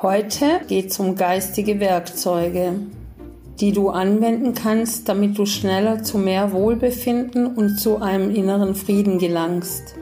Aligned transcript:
Heute 0.00 0.60
geht 0.68 0.92
es 0.92 1.00
um 1.00 1.16
geistige 1.16 1.80
Werkzeuge, 1.80 2.74
die 3.58 3.72
du 3.72 3.88
anwenden 3.88 4.54
kannst, 4.54 5.08
damit 5.08 5.36
du 5.36 5.44
schneller 5.44 6.04
zu 6.04 6.18
mehr 6.18 6.52
Wohlbefinden 6.52 7.56
und 7.56 7.80
zu 7.80 8.00
einem 8.00 8.32
inneren 8.32 8.76
Frieden 8.76 9.18
gelangst. 9.18 9.96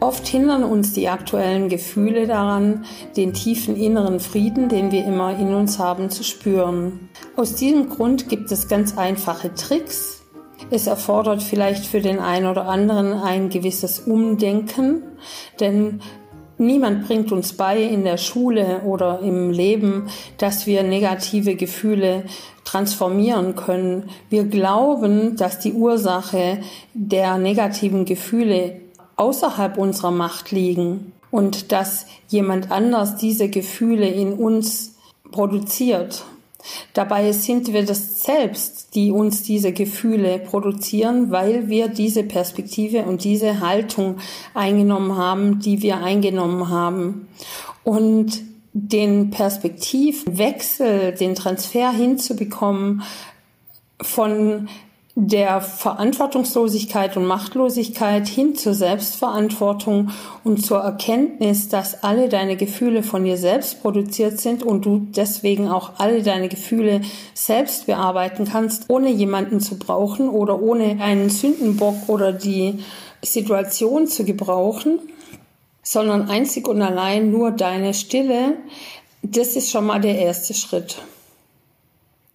Oft 0.00 0.26
hindern 0.26 0.64
uns 0.64 0.92
die 0.92 1.08
aktuellen 1.08 1.68
Gefühle 1.68 2.26
daran, 2.26 2.84
den 3.16 3.34
tiefen 3.34 3.76
inneren 3.76 4.18
Frieden, 4.18 4.68
den 4.68 4.90
wir 4.90 5.04
immer 5.04 5.38
in 5.38 5.54
uns 5.54 5.78
haben, 5.78 6.10
zu 6.10 6.24
spüren. 6.24 7.08
Aus 7.36 7.54
diesem 7.54 7.88
Grund 7.88 8.28
gibt 8.28 8.50
es 8.50 8.66
ganz 8.66 8.98
einfache 8.98 9.54
Tricks. 9.54 10.24
Es 10.72 10.88
erfordert 10.88 11.40
vielleicht 11.40 11.86
für 11.86 12.00
den 12.00 12.18
einen 12.18 12.46
oder 12.46 12.66
anderen 12.66 13.12
ein 13.12 13.48
gewisses 13.48 14.00
Umdenken, 14.00 15.04
denn 15.60 16.00
Niemand 16.56 17.06
bringt 17.06 17.32
uns 17.32 17.52
bei 17.54 17.82
in 17.82 18.04
der 18.04 18.16
Schule 18.16 18.82
oder 18.84 19.20
im 19.20 19.50
Leben, 19.50 20.08
dass 20.38 20.66
wir 20.66 20.82
negative 20.84 21.56
Gefühle 21.56 22.24
transformieren 22.64 23.56
können. 23.56 24.10
Wir 24.30 24.44
glauben, 24.44 25.36
dass 25.36 25.58
die 25.58 25.72
Ursache 25.72 26.58
der 26.94 27.38
negativen 27.38 28.04
Gefühle 28.04 28.80
außerhalb 29.16 29.78
unserer 29.78 30.12
Macht 30.12 30.52
liegen 30.52 31.12
und 31.30 31.72
dass 31.72 32.06
jemand 32.28 32.70
anders 32.70 33.16
diese 33.16 33.48
Gefühle 33.48 34.08
in 34.08 34.34
uns 34.34 34.96
produziert. 35.32 36.24
Dabei 36.92 37.32
sind 37.32 37.72
wir 37.72 37.84
das 37.84 38.22
selbst, 38.22 38.94
die 38.94 39.10
uns 39.10 39.42
diese 39.42 39.72
Gefühle 39.72 40.38
produzieren, 40.38 41.30
weil 41.30 41.68
wir 41.68 41.88
diese 41.88 42.22
Perspektive 42.22 43.04
und 43.04 43.24
diese 43.24 43.60
Haltung 43.60 44.18
eingenommen 44.54 45.16
haben, 45.16 45.60
die 45.60 45.82
wir 45.82 45.98
eingenommen 45.98 46.68
haben. 46.68 47.28
Und 47.82 48.42
den 48.72 49.30
Perspektivwechsel, 49.30 51.12
den 51.12 51.34
Transfer 51.34 51.92
hinzubekommen 51.92 53.02
von 54.00 54.68
der 55.16 55.60
Verantwortungslosigkeit 55.60 57.16
und 57.16 57.24
Machtlosigkeit 57.24 58.26
hin 58.26 58.56
zur 58.56 58.74
Selbstverantwortung 58.74 60.10
und 60.42 60.66
zur 60.66 60.78
Erkenntnis, 60.78 61.68
dass 61.68 62.02
alle 62.02 62.28
deine 62.28 62.56
Gefühle 62.56 63.04
von 63.04 63.24
dir 63.24 63.36
selbst 63.36 63.80
produziert 63.80 64.40
sind 64.40 64.64
und 64.64 64.84
du 64.84 65.06
deswegen 65.14 65.68
auch 65.68 65.92
alle 65.98 66.24
deine 66.24 66.48
Gefühle 66.48 67.02
selbst 67.32 67.86
bearbeiten 67.86 68.44
kannst, 68.44 68.90
ohne 68.90 69.08
jemanden 69.10 69.60
zu 69.60 69.78
brauchen 69.78 70.28
oder 70.28 70.60
ohne 70.60 71.00
einen 71.00 71.30
Sündenbock 71.30 72.08
oder 72.08 72.32
die 72.32 72.80
Situation 73.22 74.08
zu 74.08 74.24
gebrauchen, 74.24 74.98
sondern 75.84 76.28
einzig 76.28 76.66
und 76.66 76.82
allein 76.82 77.30
nur 77.30 77.52
deine 77.52 77.94
Stille, 77.94 78.56
das 79.22 79.54
ist 79.54 79.70
schon 79.70 79.86
mal 79.86 80.00
der 80.00 80.18
erste 80.18 80.54
Schritt 80.54 80.96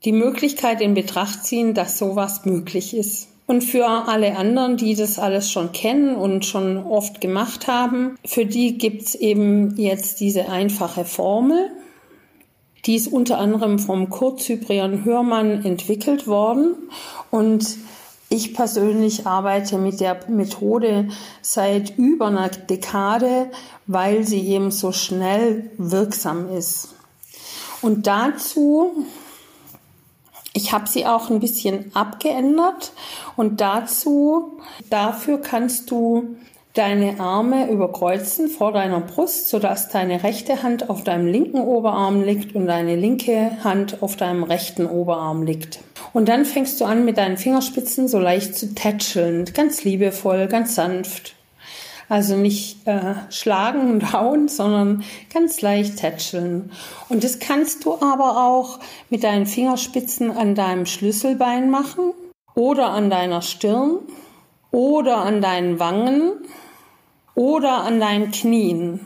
die 0.05 0.11
Möglichkeit 0.11 0.81
in 0.81 0.93
Betracht 0.93 1.43
ziehen, 1.43 1.73
dass 1.73 1.97
sowas 1.97 2.45
möglich 2.45 2.95
ist. 2.95 3.27
Und 3.47 3.63
für 3.63 3.87
alle 3.87 4.37
anderen, 4.37 4.77
die 4.77 4.93
das 4.93 5.17
alles 5.17 5.51
schon 5.51 5.71
kennen 5.71 6.15
und 6.15 6.45
schon 6.45 6.77
oft 6.77 7.19
gemacht 7.19 7.67
haben, 7.67 8.15
für 8.23 8.45
die 8.45 8.77
gibt's 8.77 9.15
eben 9.15 9.75
jetzt 9.75 10.19
diese 10.19 10.49
einfache 10.49 11.03
Formel. 11.03 11.71
Die 12.85 12.95
ist 12.95 13.07
unter 13.07 13.39
anderem 13.39 13.79
vom 13.79 14.09
Kurt 14.11 14.39
Cyprian 14.39 15.03
Hörmann 15.03 15.65
entwickelt 15.65 16.27
worden. 16.27 16.75
Und 17.31 17.77
ich 18.29 18.53
persönlich 18.53 19.25
arbeite 19.25 19.79
mit 19.79 19.99
der 19.99 20.19
Methode 20.29 21.07
seit 21.41 21.97
über 21.97 22.27
einer 22.27 22.49
Dekade, 22.49 23.49
weil 23.87 24.27
sie 24.27 24.47
eben 24.47 24.69
so 24.69 24.91
schnell 24.91 25.71
wirksam 25.77 26.55
ist. 26.55 26.93
Und 27.81 28.05
dazu 28.05 29.05
ich 30.53 30.71
habe 30.71 30.87
sie 30.87 31.05
auch 31.05 31.29
ein 31.29 31.39
bisschen 31.39 31.91
abgeändert 31.93 32.91
und 33.35 33.61
dazu, 33.61 34.59
dafür 34.89 35.39
kannst 35.39 35.91
du 35.91 36.35
deine 36.73 37.19
Arme 37.19 37.69
überkreuzen 37.69 38.47
vor 38.47 38.71
deiner 38.71 39.01
Brust, 39.01 39.49
sodass 39.49 39.89
deine 39.89 40.23
rechte 40.23 40.63
Hand 40.63 40.89
auf 40.89 41.03
deinem 41.03 41.27
linken 41.27 41.61
Oberarm 41.61 42.23
liegt 42.23 42.55
und 42.55 42.67
deine 42.67 42.95
linke 42.95 43.51
Hand 43.63 44.01
auf 44.01 44.15
deinem 44.15 44.43
rechten 44.43 44.85
Oberarm 44.85 45.43
liegt. 45.43 45.79
Und 46.13 46.29
dann 46.29 46.45
fängst 46.45 46.79
du 46.79 46.85
an, 46.85 47.05
mit 47.05 47.17
deinen 47.17 47.37
Fingerspitzen 47.37 48.07
so 48.07 48.19
leicht 48.19 48.55
zu 48.55 48.73
tätscheln, 48.73 49.45
ganz 49.53 49.83
liebevoll, 49.83 50.47
ganz 50.47 50.75
sanft. 50.75 51.35
Also 52.09 52.35
nicht 52.35 52.85
äh, 52.87 53.13
schlagen 53.29 53.91
und 53.91 54.13
hauen, 54.13 54.47
sondern 54.49 55.03
ganz 55.33 55.61
leicht 55.61 55.97
tätscheln. 55.97 56.71
Und 57.07 57.23
das 57.23 57.39
kannst 57.39 57.85
du 57.85 57.93
aber 57.93 58.43
auch 58.43 58.79
mit 59.09 59.23
deinen 59.23 59.45
Fingerspitzen 59.45 60.31
an 60.31 60.55
deinem 60.55 60.85
Schlüsselbein 60.85 61.69
machen 61.69 62.13
oder 62.55 62.89
an 62.89 63.09
deiner 63.09 63.41
Stirn 63.41 63.99
oder 64.71 65.17
an 65.17 65.41
deinen 65.41 65.79
Wangen 65.79 66.33
oder 67.35 67.83
an 67.83 67.99
deinen 67.99 68.31
Knien. 68.31 69.05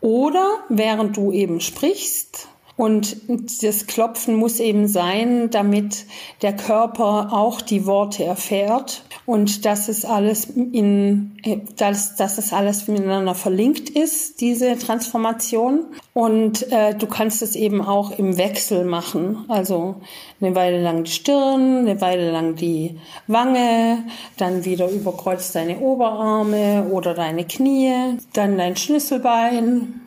Oder 0.00 0.64
während 0.68 1.16
du 1.16 1.30
eben 1.30 1.60
sprichst, 1.60 2.48
und 2.76 3.16
das 3.62 3.86
Klopfen 3.86 4.34
muss 4.34 4.58
eben 4.58 4.88
sein, 4.88 5.50
damit 5.50 6.06
der 6.40 6.54
Körper 6.56 7.28
auch 7.32 7.60
die 7.60 7.86
Worte 7.86 8.24
erfährt 8.24 9.04
und 9.26 9.66
dass 9.66 9.88
es 9.88 10.04
alles 10.04 10.46
in, 10.46 11.36
dass, 11.76 12.16
dass 12.16 12.38
es 12.38 12.52
alles 12.52 12.88
miteinander 12.88 13.34
verlinkt 13.34 13.90
ist, 13.90 14.40
diese 14.40 14.78
Transformation. 14.78 15.84
Und 16.14 16.72
äh, 16.72 16.94
du 16.94 17.06
kannst 17.06 17.42
es 17.42 17.56
eben 17.56 17.82
auch 17.82 18.18
im 18.18 18.38
Wechsel 18.38 18.84
machen. 18.84 19.44
Also 19.48 19.96
eine 20.40 20.54
Weile 20.54 20.82
lang 20.82 21.04
die 21.04 21.10
Stirn, 21.10 21.78
eine 21.78 22.00
Weile 22.00 22.32
lang 22.32 22.56
die 22.56 22.98
Wange, 23.26 24.04
dann 24.38 24.64
wieder 24.64 24.88
überkreuzt 24.90 25.54
deine 25.54 25.78
Oberarme 25.80 26.88
oder 26.90 27.14
deine 27.14 27.44
Knie, 27.46 28.18
dann 28.32 28.56
dein 28.56 28.76
Schlüsselbein 28.76 30.01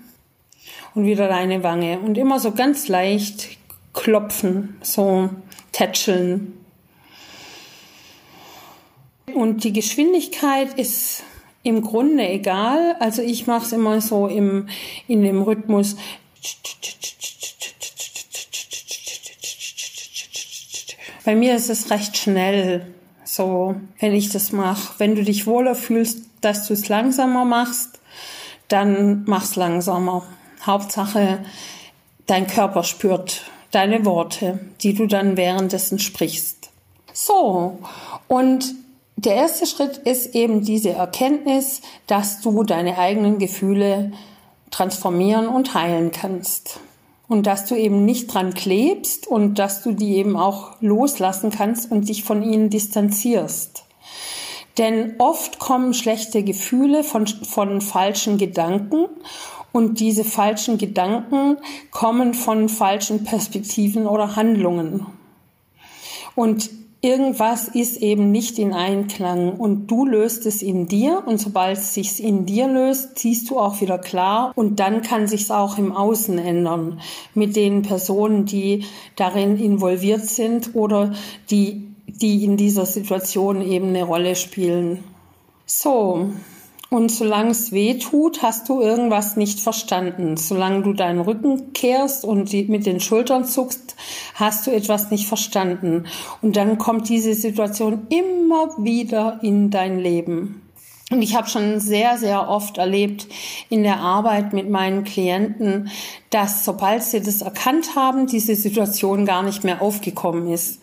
und 0.96 1.06
wieder 1.06 1.28
deine 1.28 1.62
Wange 1.62 2.00
und 2.00 2.18
immer 2.18 2.40
so 2.40 2.52
ganz 2.52 2.88
leicht 2.88 3.50
klopfen, 3.94 4.78
so 4.82 5.30
tätscheln. 5.72 6.54
Und 9.34 9.66
die 9.66 9.74
Geschwindigkeit 9.74 10.74
ist 10.80 11.24
im 11.64 11.82
Grunde 11.82 12.28
egal. 12.28 12.96
Also 13.00 13.22
ich 13.22 13.48
mache 13.48 13.66
es 13.66 13.74
immer 13.74 14.00
so 14.00 14.28
im, 14.28 14.70
in 15.08 15.24
dem 15.24 15.42
Rhythmus. 15.42 15.98
Bei 21.26 21.36
mir 21.36 21.56
ist 21.56 21.70
es 21.70 21.90
recht 21.90 22.16
schnell, 22.18 22.94
so 23.24 23.76
wenn 24.00 24.14
ich 24.14 24.30
das 24.30 24.52
mache. 24.52 24.94
Wenn 25.00 25.16
du 25.16 25.24
dich 25.24 25.48
wohler 25.48 25.76
fühlst, 25.76 26.22
dass 26.40 26.68
du 26.68 26.74
es 26.74 26.88
langsamer 26.88 27.44
machst, 27.44 28.00
dann 28.68 29.24
mach's 29.26 29.56
langsamer. 29.56 30.24
Hauptsache, 30.66 31.40
dein 32.26 32.48
Körper 32.48 32.84
spürt 32.84 33.44
deine 33.72 34.06
Worte, 34.06 34.60
die 34.82 34.94
du 34.94 35.06
dann 35.06 35.38
währenddessen 35.38 36.00
sprichst. 36.00 36.70
So, 37.14 37.80
und 38.28 38.74
der 39.18 39.36
erste 39.36 39.66
Schritt 39.66 39.98
ist 39.98 40.36
eben 40.36 40.64
diese 40.64 40.92
Erkenntnis, 40.92 41.82
dass 42.08 42.42
du 42.42 42.64
deine 42.64 42.98
eigenen 42.98 43.40
Gefühle 43.40 44.12
transformieren 44.72 45.48
und 45.48 45.74
heilen 45.74 46.12
kannst. 46.12 46.80
Und 47.28 47.48
dass 47.48 47.66
du 47.66 47.76
eben 47.76 48.06
nicht 48.06 48.34
dran 48.34 48.54
klebst 48.54 49.26
und 49.26 49.58
dass 49.58 49.82
du 49.82 49.94
die 49.94 50.18
eben 50.18 50.38
auch 50.38 50.74
loslassen 50.80 51.50
kannst 51.50 51.92
und 51.92 52.08
dich 52.08 52.24
von 52.24 52.44
ihnen 52.44 52.70
distanzierst. 52.70 53.86
Denn 54.78 55.16
oft 55.18 55.58
kommen 55.58 55.94
schlechte 55.94 56.44
Gefühle 56.44 57.04
von, 57.04 57.26
von 57.26 57.82
falschen 57.82 58.38
Gedanken 58.38 59.08
und 59.76 60.00
diese 60.00 60.24
falschen 60.24 60.78
Gedanken 60.78 61.58
kommen 61.92 62.34
von 62.34 62.70
falschen 62.70 63.26
Perspektiven 63.26 64.08
oder 64.08 64.38
Handlungen. 64.38 65.06
Und 66.34 66.70
irgendwas 67.02 67.68
ist 67.68 67.98
eben 67.98 68.32
nicht 68.32 68.58
in 68.58 68.72
Einklang. 68.72 69.52
Und 69.52 69.88
du 69.88 70.06
löst 70.06 70.46
es 70.46 70.62
in 70.62 70.88
dir. 70.88 71.24
Und 71.26 71.42
sobald 71.42 71.78
es 71.78 71.94
sich 71.94 72.24
in 72.24 72.46
dir 72.46 72.70
löst, 72.70 73.20
ziehst 73.20 73.50
du 73.50 73.60
auch 73.60 73.82
wieder 73.82 73.98
klar. 73.98 74.54
Und 74.56 74.80
dann 74.80 75.02
kann 75.02 75.28
sich 75.28 75.52
auch 75.52 75.78
im 75.78 75.92
Außen 75.92 76.38
ändern. 76.38 77.02
Mit 77.34 77.58
den 77.58 77.82
Personen, 77.82 78.46
die 78.46 78.86
darin 79.18 79.58
involviert 79.58 80.26
sind 80.26 80.74
oder 80.74 81.14
die, 81.52 81.86
die 82.08 82.46
in 82.46 82.56
dieser 82.56 82.86
Situation 82.86 83.62
eben 83.62 83.90
eine 83.90 84.06
Rolle 84.06 84.38
spielen. 84.38 85.04
So, 85.66 86.30
und 86.96 87.10
solange 87.10 87.52
es 87.52 87.74
weh 87.74 87.96
tut, 88.00 88.42
hast 88.42 88.70
du 88.70 88.80
irgendwas 88.80 89.36
nicht 89.36 89.60
verstanden. 89.60 90.38
Solange 90.38 90.82
du 90.82 90.94
deinen 90.94 91.20
Rücken 91.20 91.74
kehrst 91.74 92.24
und 92.24 92.54
mit 92.70 92.86
den 92.86 93.02
Schultern 93.02 93.44
zuckst, 93.44 93.96
hast 94.34 94.66
du 94.66 94.72
etwas 94.72 95.12
nicht 95.12 95.28
verstanden. 95.28 96.06
Und 96.42 96.56
dann 96.56 96.78
kommt 96.78 97.10
diese 97.10 97.34
Situation 97.34 98.08
immer 98.08 98.70
wieder 98.78 99.40
in 99.42 99.72
dein 99.72 100.00
Leben. 100.00 100.62
Und 101.12 101.22
ich 101.22 101.36
habe 101.36 101.50
schon 101.50 101.82
sehr, 101.82 102.18
sehr 102.18 102.48
oft 102.48 102.78
erlebt 102.78 103.28
in 103.70 103.84
der 103.84 104.00
Arbeit 104.00 104.54
mit 104.54 104.70
meinen 104.70 105.04
Klienten, 105.04 105.92
dass 106.30 106.64
sobald 106.64 107.04
sie 107.04 107.20
das 107.20 107.42
erkannt 107.42 107.98
haben, 107.98 108.26
diese 108.26 108.56
Situation 108.56 109.26
gar 109.26 109.44
nicht 109.44 109.66
mehr 109.66 109.82
aufgekommen 109.82 110.50
ist. 110.50 110.80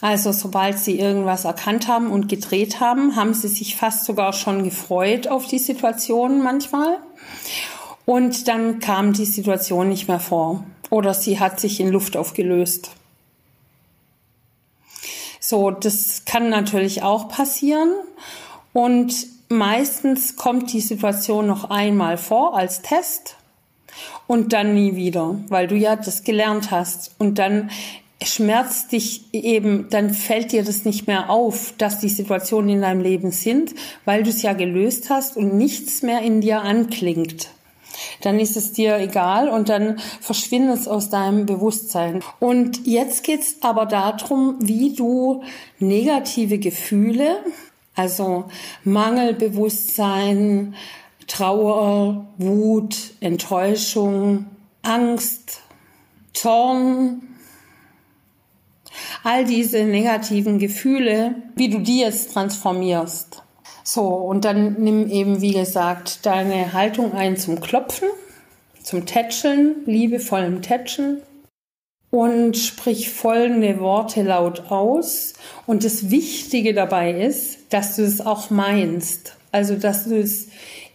Also 0.00 0.30
sobald 0.32 0.78
sie 0.78 0.98
irgendwas 0.98 1.44
erkannt 1.44 1.88
haben 1.88 2.10
und 2.10 2.28
gedreht 2.28 2.80
haben, 2.80 3.16
haben 3.16 3.32
sie 3.32 3.48
sich 3.48 3.76
fast 3.76 4.04
sogar 4.04 4.32
schon 4.32 4.62
gefreut 4.62 5.26
auf 5.26 5.46
die 5.46 5.58
Situation 5.58 6.42
manchmal. 6.42 6.98
Und 8.04 8.46
dann 8.46 8.78
kam 8.78 9.14
die 9.14 9.24
Situation 9.24 9.88
nicht 9.88 10.06
mehr 10.06 10.20
vor 10.20 10.64
oder 10.90 11.14
sie 11.14 11.40
hat 11.40 11.58
sich 11.58 11.80
in 11.80 11.88
Luft 11.88 12.16
aufgelöst. 12.16 12.90
So, 15.40 15.70
das 15.70 16.24
kann 16.24 16.50
natürlich 16.50 17.02
auch 17.02 17.28
passieren 17.28 17.92
und 18.72 19.14
meistens 19.48 20.36
kommt 20.36 20.72
die 20.72 20.80
Situation 20.80 21.46
noch 21.46 21.70
einmal 21.70 22.18
vor 22.18 22.56
als 22.56 22.82
Test 22.82 23.36
und 24.26 24.52
dann 24.52 24.74
nie 24.74 24.96
wieder, 24.96 25.38
weil 25.48 25.68
du 25.68 25.76
ja 25.76 25.96
das 25.96 26.24
gelernt 26.24 26.70
hast 26.70 27.12
und 27.18 27.38
dann 27.38 27.70
schmerzt 28.22 28.92
dich 28.92 29.24
eben, 29.32 29.88
dann 29.90 30.10
fällt 30.10 30.52
dir 30.52 30.64
das 30.64 30.84
nicht 30.84 31.06
mehr 31.06 31.30
auf, 31.30 31.74
dass 31.76 31.98
die 31.98 32.08
Situationen 32.08 32.70
in 32.70 32.80
deinem 32.80 33.00
Leben 33.00 33.30
sind, 33.30 33.74
weil 34.04 34.22
du 34.22 34.30
es 34.30 34.42
ja 34.42 34.54
gelöst 34.54 35.10
hast 35.10 35.36
und 35.36 35.54
nichts 35.54 36.02
mehr 36.02 36.22
in 36.22 36.40
dir 36.40 36.62
anklingt. 36.62 37.50
Dann 38.22 38.40
ist 38.40 38.56
es 38.56 38.72
dir 38.72 38.98
egal 38.98 39.48
und 39.48 39.68
dann 39.68 39.98
verschwindet 40.20 40.80
es 40.80 40.88
aus 40.88 41.10
deinem 41.10 41.46
Bewusstsein. 41.46 42.22
Und 42.40 42.86
jetzt 42.86 43.24
geht's 43.24 43.56
aber 43.60 43.86
darum, 43.86 44.56
wie 44.60 44.94
du 44.94 45.42
negative 45.78 46.58
Gefühle, 46.58 47.38
also 47.94 48.44
Mangelbewusstsein, 48.84 50.74
Trauer, 51.26 52.26
Wut, 52.38 52.96
Enttäuschung, 53.20 54.46
Angst, 54.82 55.62
Zorn, 56.32 57.22
all 59.24 59.44
diese 59.44 59.84
negativen 59.84 60.58
Gefühle, 60.58 61.34
wie 61.54 61.68
du 61.68 61.78
die 61.78 62.00
jetzt 62.00 62.32
transformierst. 62.32 63.42
So, 63.82 64.02
und 64.02 64.44
dann 64.44 64.76
nimm 64.80 65.08
eben, 65.08 65.40
wie 65.40 65.52
gesagt, 65.52 66.26
deine 66.26 66.72
Haltung 66.72 67.12
ein 67.12 67.36
zum 67.36 67.60
Klopfen, 67.60 68.08
zum 68.82 69.06
Tätscheln, 69.06 69.76
liebevollem 69.86 70.62
Tätscheln 70.62 71.22
und 72.10 72.56
sprich 72.56 73.10
folgende 73.10 73.78
Worte 73.80 74.22
laut 74.22 74.70
aus. 74.70 75.34
Und 75.66 75.84
das 75.84 76.10
Wichtige 76.10 76.74
dabei 76.74 77.12
ist, 77.12 77.58
dass 77.70 77.96
du 77.96 78.02
es 78.02 78.20
auch 78.20 78.50
meinst. 78.50 79.36
Also, 79.52 79.76
dass 79.76 80.04
du 80.04 80.18
es 80.18 80.48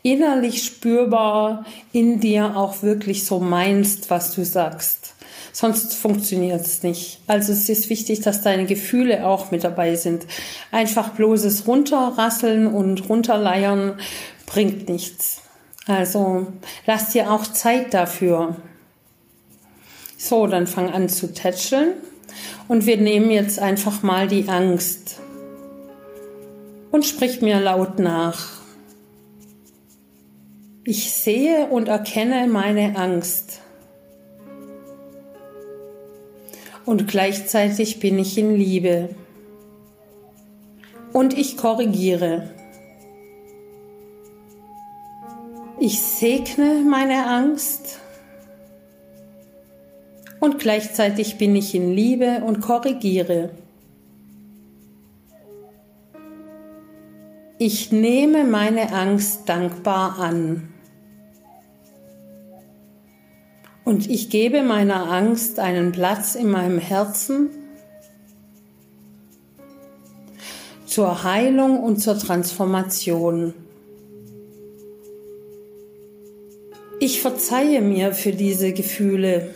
innerlich 0.03 0.63
spürbar 0.63 1.65
in 1.93 2.19
dir 2.19 2.57
auch 2.57 2.81
wirklich 2.81 3.25
so 3.25 3.39
meinst, 3.39 4.09
was 4.09 4.33
du 4.33 4.43
sagst. 4.43 5.15
Sonst 5.53 5.95
funktioniert 5.95 6.61
es 6.61 6.83
nicht. 6.83 7.19
Also 7.27 7.51
es 7.51 7.67
ist 7.67 7.89
wichtig, 7.89 8.21
dass 8.21 8.41
deine 8.41 8.65
Gefühle 8.65 9.25
auch 9.25 9.51
mit 9.51 9.63
dabei 9.63 9.95
sind. 9.95 10.25
Einfach 10.71 11.09
bloßes 11.09 11.67
Runterrasseln 11.67 12.67
und 12.67 13.09
Runterleiern 13.09 13.99
bringt 14.45 14.87
nichts. 14.87 15.41
Also 15.87 16.47
lass 16.85 17.09
dir 17.09 17.31
auch 17.31 17.45
Zeit 17.45 17.93
dafür. 17.93 18.55
So, 20.17 20.47
dann 20.47 20.67
fang 20.67 20.91
an 20.91 21.09
zu 21.09 21.33
tätscheln. 21.33 21.93
Und 22.67 22.85
wir 22.85 22.97
nehmen 22.97 23.31
jetzt 23.31 23.59
einfach 23.59 24.03
mal 24.03 24.27
die 24.27 24.47
Angst. 24.47 25.19
Und 26.91 27.05
sprich 27.05 27.41
mir 27.41 27.59
laut 27.59 27.99
nach. 27.99 28.61
Ich 30.83 31.11
sehe 31.11 31.67
und 31.67 31.87
erkenne 31.87 32.47
meine 32.47 32.95
Angst. 32.97 33.61
Und 36.85 37.07
gleichzeitig 37.07 37.99
bin 37.99 38.19
ich 38.19 38.37
in 38.37 38.55
Liebe. 38.55 39.09
Und 41.13 41.37
ich 41.37 41.57
korrigiere. 41.57 42.49
Ich 45.79 45.99
segne 45.99 46.83
meine 46.87 47.25
Angst 47.27 47.99
und 50.39 50.59
gleichzeitig 50.59 51.37
bin 51.37 51.55
ich 51.55 51.73
in 51.75 51.91
Liebe 51.91 52.43
und 52.45 52.61
korrigiere. 52.61 53.49
Ich 57.57 57.91
nehme 57.91 58.43
meine 58.43 58.91
Angst 58.91 59.47
dankbar 59.47 60.17
an. 60.17 60.70
Und 63.83 64.09
ich 64.09 64.29
gebe 64.29 64.63
meiner 64.63 65.11
Angst 65.11 65.59
einen 65.59 65.91
Platz 65.91 66.35
in 66.35 66.49
meinem 66.49 66.77
Herzen 66.77 67.49
zur 70.85 71.23
Heilung 71.23 71.81
und 71.81 71.97
zur 71.97 72.17
Transformation. 72.17 73.53
Ich 76.99 77.21
verzeihe 77.21 77.81
mir 77.81 78.13
für 78.13 78.33
diese 78.33 78.73
Gefühle. 78.73 79.55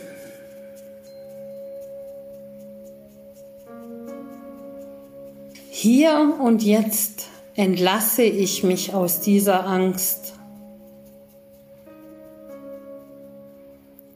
Hier 5.70 6.34
und 6.40 6.62
jetzt 6.62 7.28
entlasse 7.54 8.22
ich 8.22 8.64
mich 8.64 8.94
aus 8.94 9.20
dieser 9.20 9.66
Angst. 9.66 10.35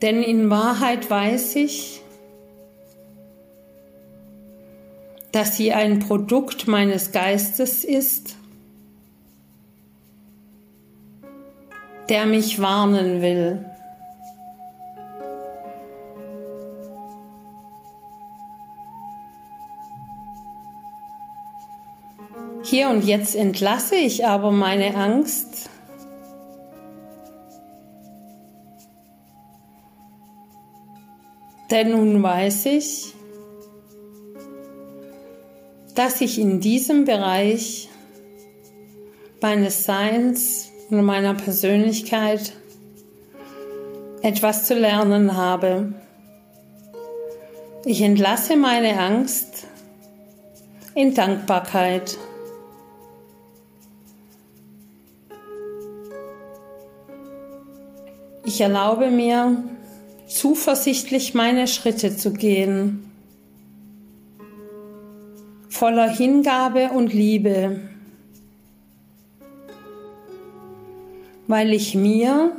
Denn 0.02 0.22
in 0.22 0.48
Wahrheit 0.48 1.10
weiß 1.10 1.56
ich, 1.56 2.00
dass 5.32 5.56
sie 5.56 5.72
ein 5.72 5.98
Produkt 6.00 6.66
meines 6.66 7.12
Geistes 7.12 7.84
ist, 7.84 8.36
der 12.08 12.26
mich 12.26 12.60
warnen 12.60 13.22
will. 13.22 13.64
Hier 22.62 22.88
und 22.88 23.04
jetzt 23.04 23.34
entlasse 23.34 23.96
ich 23.96 24.26
aber 24.26 24.50
meine 24.52 24.94
Angst 24.94 25.70
Denn 31.70 31.92
nun 31.92 32.22
weiß 32.22 32.66
ich, 32.66 33.14
dass 35.94 36.20
ich 36.20 36.38
in 36.38 36.60
diesem 36.60 37.04
Bereich 37.04 37.88
meines 39.40 39.84
Seins 39.84 40.70
und 40.90 41.04
meiner 41.04 41.34
Persönlichkeit 41.34 42.52
etwas 44.22 44.66
zu 44.66 44.74
lernen 44.74 45.36
habe. 45.36 45.92
Ich 47.84 48.02
entlasse 48.02 48.56
meine 48.56 48.98
Angst 48.98 49.66
in 50.94 51.14
Dankbarkeit. 51.14 52.18
Ich 58.44 58.60
erlaube 58.60 59.10
mir, 59.10 59.62
zuversichtlich 60.30 61.34
meine 61.34 61.66
Schritte 61.66 62.16
zu 62.16 62.32
gehen, 62.32 63.10
voller 65.68 66.08
Hingabe 66.08 66.90
und 66.90 67.12
Liebe, 67.12 67.80
weil 71.48 71.72
ich 71.72 71.94
mir 71.94 72.52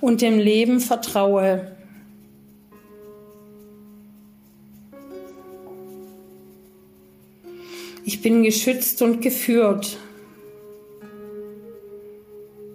und 0.00 0.20
dem 0.20 0.38
Leben 0.38 0.80
vertraue. 0.80 1.74
Ich 8.04 8.20
bin 8.20 8.42
geschützt 8.42 9.00
und 9.00 9.22
geführt. 9.22 9.96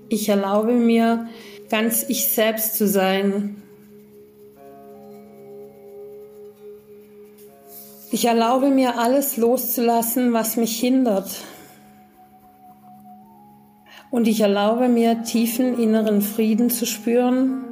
Ich 0.09 0.29
erlaube 0.29 0.71
mir, 0.71 1.29
ganz 1.69 2.05
ich 2.07 2.27
selbst 2.27 2.75
zu 2.75 2.87
sein. 2.87 3.61
Ich 8.17 8.25
erlaube 8.25 8.71
mir 8.71 8.97
alles 8.97 9.37
loszulassen, 9.37 10.33
was 10.33 10.57
mich 10.57 10.79
hindert. 10.79 11.29
Und 14.09 14.27
ich 14.27 14.41
erlaube 14.41 14.89
mir 14.89 15.21
tiefen 15.21 15.79
inneren 15.79 16.23
Frieden 16.23 16.71
zu 16.71 16.87
spüren, 16.87 17.63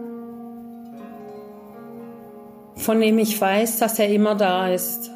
von 2.76 3.00
dem 3.02 3.18
ich 3.18 3.42
weiß, 3.42 3.80
dass 3.80 3.98
er 3.98 4.10
immer 4.10 4.36
da 4.36 4.70
ist. 4.70 5.10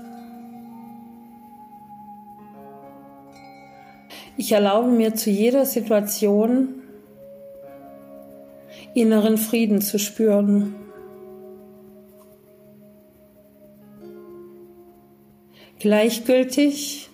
Ich 4.36 4.52
erlaube 4.52 4.90
mir 4.90 5.14
zu 5.14 5.30
jeder 5.30 5.68
Situation 5.68 6.82
inneren 8.96 9.38
Frieden 9.38 9.80
zu 9.80 10.00
spüren. 10.00 10.74
Gleichgültig, 15.80 17.10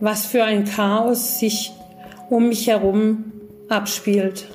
was 0.00 0.26
für 0.26 0.42
ein 0.42 0.64
Chaos 0.64 1.38
sich 1.38 1.72
um 2.28 2.48
mich 2.48 2.66
herum 2.66 3.32
abspielt. 3.68 4.48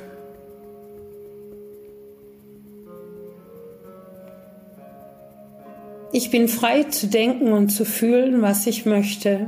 Ich 6.12 6.32
bin 6.32 6.50
frei 6.50 6.84
zu 6.84 7.08
denken 7.08 7.54
und 7.54 7.70
zu 7.70 7.86
fühlen, 7.86 8.42
was 8.42 8.68
ich 8.68 8.86
möchte. 8.86 9.48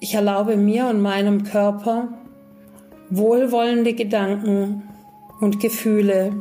Ich 0.00 0.14
erlaube 0.14 0.56
mir 0.56 0.88
und 0.88 1.00
meinem 1.00 1.44
Körper 1.44 2.08
wohlwollende 3.08 3.92
Gedanken 3.92 4.82
und 5.40 5.60
Gefühle. 5.60 6.32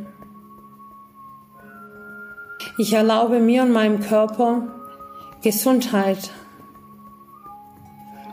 Ich 2.78 2.94
erlaube 2.94 3.40
mir 3.40 3.64
und 3.64 3.72
meinem 3.72 4.00
Körper 4.02 4.68
Gesundheit 5.42 6.32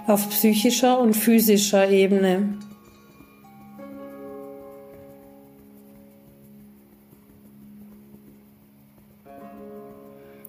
auf 0.07 0.29
psychischer 0.31 0.99
und 0.99 1.15
physischer 1.15 1.89
Ebene. 1.89 2.59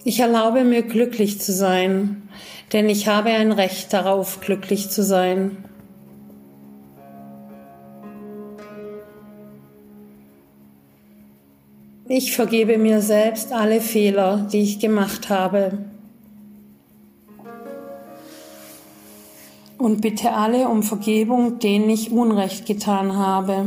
Ich 0.05 0.19
erlaube 0.19 0.63
mir 0.63 0.83
glücklich 0.83 1.39
zu 1.39 1.53
sein, 1.53 2.29
denn 2.73 2.89
ich 2.89 3.07
habe 3.07 3.29
ein 3.29 3.51
Recht 3.51 3.93
darauf, 3.93 4.41
glücklich 4.41 4.89
zu 4.89 5.03
sein. 5.03 5.57
Ich 12.07 12.35
vergebe 12.35 12.77
mir 12.77 13.01
selbst 13.01 13.53
alle 13.53 13.79
Fehler, 13.79 14.47
die 14.51 14.61
ich 14.61 14.79
gemacht 14.79 15.29
habe. 15.29 15.77
Und 19.77 20.01
bitte 20.01 20.33
alle 20.33 20.67
um 20.67 20.83
Vergebung, 20.83 21.59
denen 21.59 21.89
ich 21.89 22.11
Unrecht 22.11 22.65
getan 22.65 23.15
habe. 23.15 23.65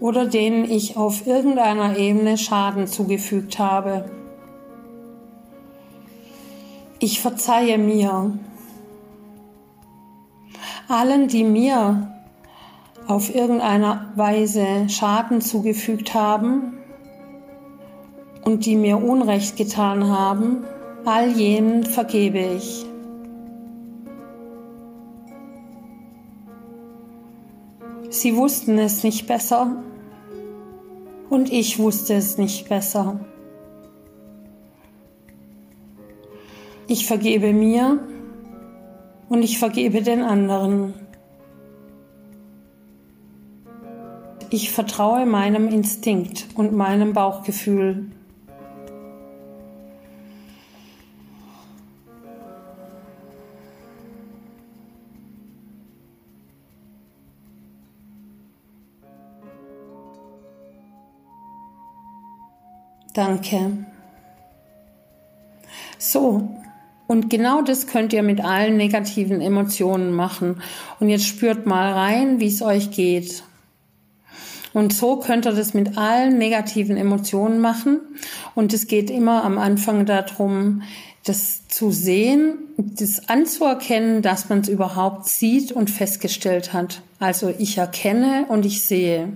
oder 0.00 0.26
denen 0.26 0.64
ich 0.64 0.96
auf 0.96 1.26
irgendeiner 1.26 1.98
Ebene 1.98 2.38
Schaden 2.38 2.86
zugefügt 2.86 3.58
habe. 3.58 4.17
Ich 7.10 7.22
verzeihe 7.22 7.78
mir. 7.78 8.38
Allen, 10.88 11.26
die 11.28 11.42
mir 11.42 12.12
auf 13.06 13.34
irgendeiner 13.34 14.12
Weise 14.14 14.90
Schaden 14.90 15.40
zugefügt 15.40 16.12
haben 16.12 16.74
und 18.44 18.66
die 18.66 18.76
mir 18.76 18.98
Unrecht 18.98 19.56
getan 19.56 20.04
haben, 20.08 20.64
all 21.06 21.30
jenen 21.30 21.86
vergebe 21.86 22.40
ich. 22.40 22.84
Sie 28.10 28.36
wussten 28.36 28.78
es 28.78 29.02
nicht 29.02 29.26
besser 29.26 29.76
und 31.30 31.50
ich 31.50 31.78
wusste 31.78 32.12
es 32.12 32.36
nicht 32.36 32.68
besser. 32.68 33.18
Ich 36.90 37.06
vergebe 37.06 37.52
mir 37.52 38.00
und 39.28 39.42
ich 39.42 39.58
vergebe 39.58 40.00
den 40.00 40.22
anderen. 40.22 40.94
Ich 44.48 44.72
vertraue 44.72 45.26
meinem 45.26 45.68
Instinkt 45.68 46.46
und 46.54 46.72
meinem 46.72 47.12
Bauchgefühl. 47.12 48.06
Danke. 63.12 63.84
So, 65.98 66.57
und 67.08 67.30
genau 67.30 67.62
das 67.62 67.86
könnt 67.86 68.12
ihr 68.12 68.22
mit 68.22 68.44
allen 68.44 68.76
negativen 68.76 69.40
Emotionen 69.40 70.12
machen. 70.12 70.62
Und 71.00 71.08
jetzt 71.08 71.26
spürt 71.26 71.64
mal 71.64 71.92
rein, 71.94 72.38
wie 72.38 72.48
es 72.48 72.60
euch 72.60 72.90
geht. 72.90 73.42
Und 74.74 74.92
so 74.92 75.16
könnt 75.16 75.46
ihr 75.46 75.52
das 75.52 75.72
mit 75.72 75.96
allen 75.96 76.36
negativen 76.36 76.98
Emotionen 76.98 77.60
machen. 77.60 78.00
Und 78.54 78.74
es 78.74 78.86
geht 78.86 79.10
immer 79.10 79.42
am 79.42 79.56
Anfang 79.56 80.04
darum, 80.04 80.82
das 81.24 81.66
zu 81.68 81.90
sehen, 81.90 82.58
das 82.76 83.30
anzuerkennen, 83.30 84.20
dass 84.20 84.50
man 84.50 84.60
es 84.60 84.68
überhaupt 84.68 85.26
sieht 85.26 85.72
und 85.72 85.90
festgestellt 85.90 86.74
hat. 86.74 87.00
Also 87.20 87.52
ich 87.58 87.78
erkenne 87.78 88.44
und 88.48 88.66
ich 88.66 88.82
sehe. 88.82 89.32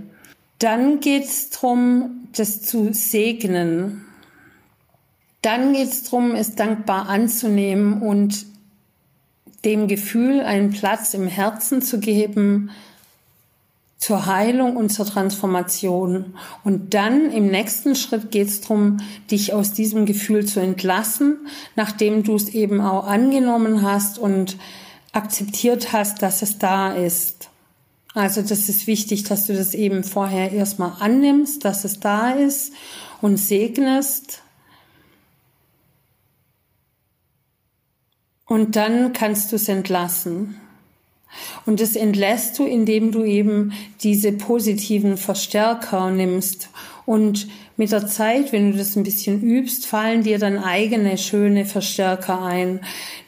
Dann 0.59 1.01
geht 1.01 1.25
es 1.25 1.49
darum, 1.49 2.29
das 2.37 2.61
zu 2.61 2.93
segnen. 2.93 4.05
Dann 5.43 5.73
geht 5.73 5.89
es 5.89 6.05
darum, 6.05 6.35
es 6.35 6.55
dankbar 6.55 7.09
anzunehmen 7.09 8.01
und 8.01 8.47
dem 9.65 9.87
Gefühl 9.89 10.41
einen 10.41 10.71
Platz 10.71 11.15
im 11.15 11.27
Herzen 11.27 11.83
zu 11.83 12.01
geben 12.01 12.71
zur 14.03 14.27
Heilung 14.27 14.77
und 14.77 14.91
zur 14.91 15.07
Transformation. 15.07 16.35
Und 16.65 16.93
dann 16.93 17.31
im 17.31 17.47
nächsten 17.47 17.95
Schritt 17.95 18.33
geht 18.33 18.49
es 18.49 18.61
darum, 18.61 18.97
dich 19.31 19.53
aus 19.53 19.75
diesem 19.75 20.07
Gefühl 20.07 20.45
zu 20.45 20.59
entlassen, 20.59 21.47
nachdem 21.77 22.25
du 22.25 22.35
es 22.35 22.49
eben 22.49 22.81
auch 22.81 23.07
angenommen 23.07 23.83
hast 23.83 24.19
und 24.19 24.57
akzeptiert 25.13 25.93
hast, 25.93 26.21
dass 26.21 26.43
es 26.43 26.59
da 26.59 26.93
ist. 26.93 27.49
Also 28.13 28.43
das 28.43 28.69
ist 28.69 28.89
wichtig, 28.89 29.23
dass 29.23 29.47
du 29.47 29.55
das 29.55 29.73
eben 29.73 30.03
vorher 30.03 30.51
erstmal 30.51 30.95
annimmst, 30.99 31.65
dass 31.65 31.85
es 31.85 32.01
da 32.01 32.33
ist 32.33 32.73
und 33.21 33.37
segnest. 33.37 34.43
Und 38.53 38.77
dann 38.77 39.15
kannst 39.15 39.51
du 39.51 39.57
es 39.57 39.67
entlassen. 39.67 40.61
Und 41.65 41.81
das 41.81 41.97
entlässt 41.97 42.59
du, 42.59 42.67
indem 42.67 43.11
du 43.11 43.25
eben 43.25 43.73
diese 44.03 44.31
positiven 44.31 45.17
Verstärker 45.17 46.11
nimmst. 46.11 46.69
Und 47.07 47.49
mit 47.79 47.93
der 47.93 48.07
Zeit, 48.07 48.53
wenn 48.53 48.73
du 48.73 48.77
das 48.77 48.95
ein 48.95 49.05
bisschen 49.05 49.41
übst, 49.41 49.87
fallen 49.87 50.23
dir 50.23 50.39
dann 50.39 50.59
eigene 50.59 51.17
schöne 51.17 51.65
Verstärker 51.65 52.43
ein, 52.43 52.81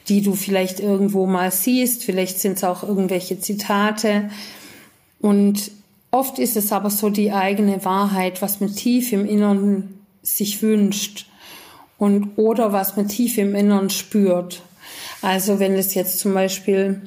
die 0.09 0.21
du 0.21 0.35
vielleicht 0.35 0.79
irgendwo 0.79 1.25
mal 1.25 1.49
siehst. 1.49 2.03
Vielleicht 2.03 2.39
sind 2.39 2.57
es 2.57 2.63
auch 2.63 2.83
irgendwelche 2.83 3.39
Zitate 3.39 4.29
und 5.21 5.71
oft 6.11 6.37
ist 6.37 6.55
es 6.55 6.71
aber 6.71 6.91
so 6.91 7.09
die 7.09 7.31
eigene 7.31 7.83
Wahrheit, 7.83 8.43
was 8.43 8.59
man 8.59 8.75
tief 8.75 9.11
im 9.11 9.25
Inneren 9.25 10.01
sich 10.21 10.61
wünscht 10.61 11.25
und 11.97 12.37
oder 12.37 12.73
was 12.73 12.95
man 12.95 13.07
tief 13.07 13.39
im 13.39 13.55
Inneren 13.55 13.89
spürt. 13.89 14.61
Also 15.21 15.59
wenn 15.59 15.73
es 15.73 15.93
jetzt 15.93 16.19
zum 16.19 16.33
Beispiel 16.33 17.01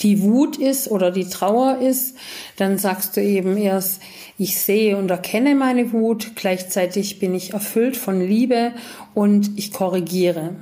die 0.00 0.22
Wut 0.22 0.56
ist 0.56 0.90
oder 0.90 1.10
die 1.10 1.28
Trauer 1.28 1.78
ist, 1.78 2.16
dann 2.56 2.78
sagst 2.78 3.16
du 3.16 3.22
eben 3.22 3.56
erst, 3.56 4.00
ich 4.38 4.58
sehe 4.58 4.96
und 4.96 5.10
erkenne 5.10 5.54
meine 5.54 5.92
Wut, 5.92 6.32
gleichzeitig 6.34 7.18
bin 7.18 7.34
ich 7.34 7.52
erfüllt 7.52 7.96
von 7.96 8.20
Liebe 8.20 8.72
und 9.14 9.50
ich 9.56 9.72
korrigiere. 9.72 10.56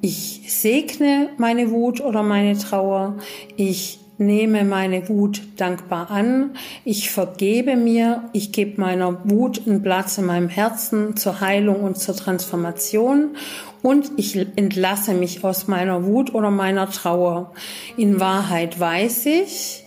Ich 0.00 0.42
segne 0.48 1.28
meine 1.36 1.70
Wut 1.70 2.00
oder 2.00 2.22
meine 2.22 2.56
Trauer, 2.56 3.18
ich 3.56 3.98
nehme 4.16 4.64
meine 4.64 5.08
Wut 5.08 5.42
dankbar 5.56 6.10
an, 6.10 6.50
ich 6.84 7.10
vergebe 7.10 7.76
mir, 7.76 8.24
ich 8.32 8.52
gebe 8.52 8.80
meiner 8.80 9.18
Wut 9.30 9.66
einen 9.66 9.82
Platz 9.82 10.18
in 10.18 10.26
meinem 10.26 10.48
Herzen 10.48 11.16
zur 11.16 11.40
Heilung 11.40 11.82
und 11.82 11.98
zur 11.98 12.14
Transformation 12.14 13.30
und 13.82 14.12
ich 14.16 14.36
entlasse 14.56 15.14
mich 15.14 15.44
aus 15.44 15.68
meiner 15.68 16.04
Wut 16.04 16.34
oder 16.34 16.50
meiner 16.50 16.90
Trauer. 16.90 17.52
In 17.96 18.20
Wahrheit 18.20 18.78
weiß 18.78 19.26
ich, 19.26 19.84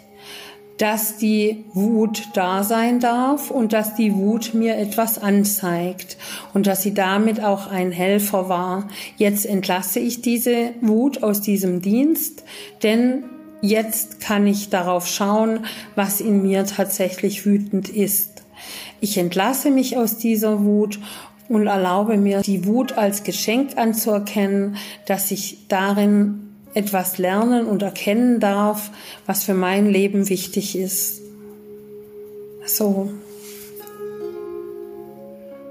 dass 0.77 1.17
die 1.17 1.65
Wut 1.73 2.29
da 2.33 2.63
sein 2.63 2.99
darf 2.99 3.51
und 3.51 3.73
dass 3.73 3.95
die 3.95 4.15
Wut 4.15 4.53
mir 4.53 4.75
etwas 4.75 5.19
anzeigt 5.19 6.17
und 6.53 6.65
dass 6.67 6.81
sie 6.81 6.93
damit 6.93 7.43
auch 7.43 7.67
ein 7.67 7.91
Helfer 7.91 8.49
war. 8.49 8.87
Jetzt 9.17 9.45
entlasse 9.45 9.99
ich 9.99 10.21
diese 10.21 10.71
Wut 10.81 11.21
aus 11.21 11.41
diesem 11.41 11.81
Dienst, 11.81 12.43
denn 12.81 13.23
jetzt 13.61 14.19
kann 14.19 14.47
ich 14.47 14.69
darauf 14.69 15.07
schauen, 15.07 15.59
was 15.95 16.19
in 16.19 16.41
mir 16.41 16.65
tatsächlich 16.65 17.45
wütend 17.45 17.89
ist. 17.89 18.43
Ich 18.99 19.17
entlasse 19.17 19.69
mich 19.69 19.97
aus 19.97 20.17
dieser 20.17 20.63
Wut 20.63 20.99
und 21.55 21.67
erlaube 21.67 22.17
mir, 22.17 22.41
die 22.41 22.65
Wut 22.65 22.97
als 22.97 23.23
Geschenk 23.23 23.77
anzuerkennen, 23.77 24.77
dass 25.05 25.31
ich 25.31 25.67
darin 25.67 26.53
etwas 26.73 27.17
lernen 27.17 27.67
und 27.67 27.83
erkennen 27.83 28.39
darf, 28.39 28.91
was 29.25 29.43
für 29.43 29.53
mein 29.53 29.89
Leben 29.89 30.29
wichtig 30.29 30.77
ist. 30.77 31.21
So. 32.65 33.11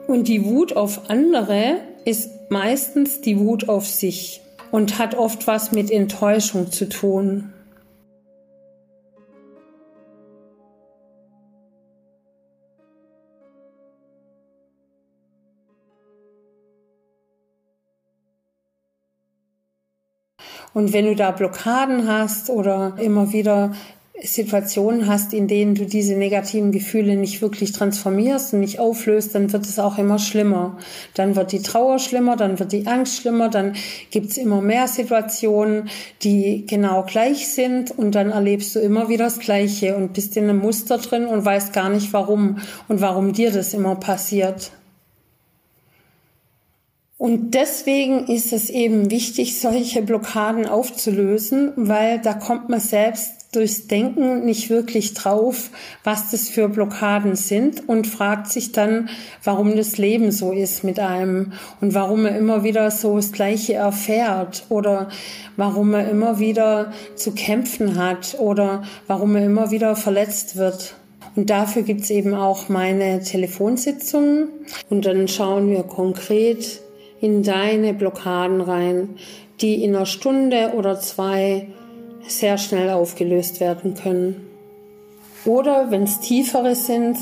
Und 0.07 0.29
die 0.29 0.45
Wut 0.45 0.77
auf 0.77 1.11
andere 1.11 1.77
ist 2.05 2.29
meistens 2.51 3.21
die 3.21 3.39
Wut 3.39 3.69
auf 3.69 3.87
sich 3.87 4.41
und 4.71 4.99
hat 4.99 5.15
oft 5.15 5.47
was 5.47 5.73
mit 5.73 5.91
Enttäuschung 5.91 6.71
zu 6.71 6.89
tun. 6.89 7.52
Und 20.75 20.93
wenn 20.93 21.07
du 21.07 21.15
da 21.15 21.31
Blockaden 21.31 22.09
hast 22.09 22.51
oder 22.51 22.95
immer 22.99 23.33
wieder 23.33 23.73
Situationen 24.25 25.09
hast, 25.09 25.35
in 25.35 25.49
denen 25.49 25.75
du 25.75 25.85
diese 25.85 26.15
negativen 26.15 26.71
Gefühle 26.71 27.17
nicht 27.17 27.43
wirklich 27.43 27.73
transformierst 27.73 28.55
und 28.55 28.61
nicht 28.61 28.79
auflöst, 28.79 29.35
dann 29.35 29.53
wird 29.53 29.65
es 29.65 29.79
auch 29.79 29.99
immer 29.99 30.19
schlimmer. 30.19 30.79
Dann 31.15 31.35
wird 31.35 31.51
die 31.51 31.63
Trauer 31.63 31.99
schlimmer, 31.99 32.37
dann 32.37 32.59
wird 32.59 32.71
die 32.73 32.87
Angst 32.87 33.17
schlimmer, 33.17 33.49
dann 33.49 33.75
gibt's 34.11 34.37
immer 34.37 34.61
mehr 34.61 34.87
Situationen, 34.87 35.89
die 36.23 36.67
genau 36.67 37.03
gleich 37.03 37.49
sind 37.49 37.91
und 37.91 38.15
dann 38.15 38.31
erlebst 38.31 38.77
du 38.77 38.79
immer 38.79 39.09
wieder 39.09 39.25
das 39.25 39.41
Gleiche 39.41 39.97
und 39.97 40.13
bist 40.13 40.37
in 40.37 40.45
einem 40.45 40.59
Muster 40.59 40.99
drin 40.99 41.27
und 41.27 41.45
weißt 41.45 41.73
gar 41.73 41.89
nicht 41.89 42.13
warum 42.13 42.59
und 42.89 43.01
warum 43.01 43.33
dir 43.33 43.51
das 43.51 43.75
immer 43.75 43.97
passiert. 43.97 44.71
Und 47.23 47.55
deswegen 47.55 48.27
ist 48.27 48.53
es 48.53 48.69
eben 48.69 49.13
wichtig, 49.13 49.61
solche 49.61 50.03
Blockaden 50.03 50.67
aufzulösen, 50.67 51.71
weil 51.77 52.19
da 52.19 52.35
kommt 52.35 52.69
man 52.69 52.81
selbst 52.81 53.47
durchs 53.53 53.87
Denken 53.87 54.45
nicht 54.45 54.71
wirklich 54.71 55.15
drauf, 55.15 55.71
was 56.03 56.33
das 56.33 56.49
für 56.49 56.69
Blockaden 56.69 57.37
sind 57.37 57.89
und 57.89 58.09
fragt 58.09 58.49
sich 58.49 58.73
dann, 58.73 59.09
warum 59.45 59.77
das 59.77 59.99
Leben 59.99 60.33
so 60.33 60.51
ist 60.51 60.83
mit 60.83 60.99
einem 60.99 61.53
und 61.81 61.95
warum 61.95 62.27
er 62.27 62.37
immer 62.37 62.65
wieder 62.65 62.91
so 62.91 63.15
das 63.15 63.31
Gleiche 63.31 63.75
erfährt 63.75 64.65
oder 64.69 65.09
warum 65.57 65.95
er 65.95 66.11
immer 66.11 66.41
wieder 66.41 66.93
zu 67.15 67.31
kämpfen 67.31 67.99
hat 67.99 68.37
oder 68.41 68.83
warum 69.07 69.37
er 69.37 69.47
immer 69.47 69.71
wieder 69.71 69.95
verletzt 69.95 70.57
wird. 70.57 70.97
Und 71.37 71.51
dafür 71.51 71.83
gibt's 71.83 72.11
eben 72.11 72.35
auch 72.35 72.69
meine 72.69 73.21
Telefonsitzungen 73.23 74.49
und 74.91 75.07
dann 75.07 75.29
schauen 75.29 75.71
wir 75.71 75.85
konkret, 75.85 76.83
in 77.23 77.45
deine 77.45 77.95
Blockaden 77.95 78.61
rein, 78.61 79.11
die 79.61 79.85
in 79.85 79.95
einer 79.95 80.07
Stunde 80.07 80.73
oder 80.77 80.99
zwei 80.99 81.69
sehr 82.27 82.59
schnell 82.59 82.91
aufgelöst 82.91 83.61
werden 83.61 83.95
können. 83.95 84.49
Oder 85.45 85.91
wenn 85.93 86.03
es 86.03 86.19
tiefere 86.21 86.75
sind, 86.75 87.17